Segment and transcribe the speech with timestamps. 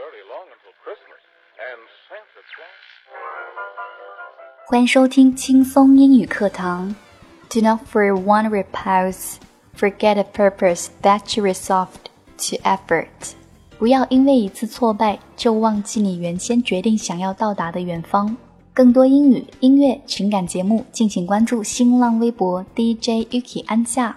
[0.00, 1.20] fairly long until Christmas,
[1.60, 2.80] and Santa Claus.
[4.66, 6.94] 欢迎收听轻松英语课堂。
[7.50, 9.34] Do not for one repulse,
[9.76, 12.08] forget a purpose that you resolved
[12.38, 13.34] to effort.
[13.78, 18.34] 不要因为一次挫败就忘记你原先决定想要到达的远方。
[18.72, 24.16] 更多英语、音乐、情感节目，敬请关注新浪微博 DJ Yuki 安夏。